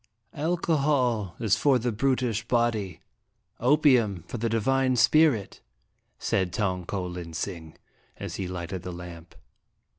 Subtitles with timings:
[0.33, 3.01] Alcohol is for the brutish body,
[3.59, 5.61] opium for the divine spirit,"
[6.17, 7.77] said Tong ko lin sing,
[8.17, 9.35] as he lighted the lamp.